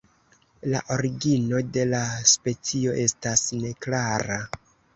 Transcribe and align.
La 0.71 0.79
origino 0.95 1.59
de 1.75 1.85
la 1.91 2.01
specio 2.33 2.97
estas 3.05 3.47
neklara. 3.61 4.43